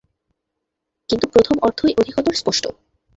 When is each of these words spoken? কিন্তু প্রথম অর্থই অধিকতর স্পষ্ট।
কিন্তু 1.09 1.25
প্রথম 1.27 1.55
অর্থই 1.61 1.93
অধিকতর 1.97 2.33
স্পষ্ট। 2.33 2.63